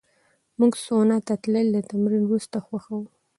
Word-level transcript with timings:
موږ 0.59 0.73
سونا 0.85 1.17
ته 1.27 1.33
تلل 1.43 1.67
د 1.73 1.77
تمرین 1.89 2.23
وروسته 2.25 2.57
خوښوو. 2.65 3.05